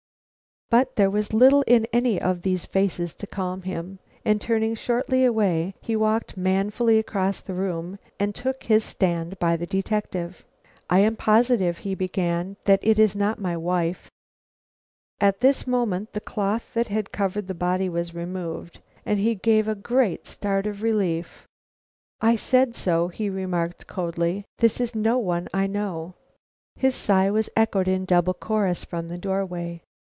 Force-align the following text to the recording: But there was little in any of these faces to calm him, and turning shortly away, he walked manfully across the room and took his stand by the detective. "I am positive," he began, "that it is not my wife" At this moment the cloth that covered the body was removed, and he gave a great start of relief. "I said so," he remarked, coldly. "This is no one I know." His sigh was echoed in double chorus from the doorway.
But 0.71 0.95
there 0.95 1.09
was 1.09 1.33
little 1.33 1.63
in 1.63 1.85
any 1.91 2.21
of 2.21 2.43
these 2.43 2.65
faces 2.65 3.13
to 3.15 3.27
calm 3.27 3.63
him, 3.63 3.99
and 4.23 4.39
turning 4.39 4.73
shortly 4.73 5.25
away, 5.25 5.73
he 5.81 5.97
walked 5.97 6.37
manfully 6.37 6.97
across 6.97 7.41
the 7.41 7.53
room 7.53 7.99
and 8.17 8.33
took 8.33 8.63
his 8.63 8.81
stand 8.81 9.37
by 9.37 9.57
the 9.57 9.65
detective. 9.65 10.45
"I 10.89 10.99
am 10.99 11.17
positive," 11.17 11.79
he 11.79 11.93
began, 11.93 12.55
"that 12.63 12.79
it 12.83 12.97
is 12.99 13.17
not 13.17 13.37
my 13.37 13.57
wife" 13.57 14.09
At 15.19 15.41
this 15.41 15.67
moment 15.67 16.13
the 16.13 16.21
cloth 16.21 16.73
that 16.73 17.11
covered 17.11 17.47
the 17.49 17.53
body 17.53 17.89
was 17.89 18.15
removed, 18.15 18.79
and 19.05 19.19
he 19.19 19.35
gave 19.35 19.67
a 19.67 19.75
great 19.75 20.25
start 20.25 20.65
of 20.65 20.81
relief. 20.81 21.45
"I 22.21 22.37
said 22.37 22.77
so," 22.77 23.09
he 23.09 23.29
remarked, 23.29 23.87
coldly. 23.87 24.45
"This 24.59 24.79
is 24.79 24.95
no 24.95 25.17
one 25.17 25.49
I 25.53 25.67
know." 25.67 26.13
His 26.77 26.95
sigh 26.95 27.29
was 27.29 27.49
echoed 27.57 27.89
in 27.89 28.05
double 28.05 28.33
chorus 28.33 28.85
from 28.85 29.09
the 29.09 29.17
doorway. 29.17 29.81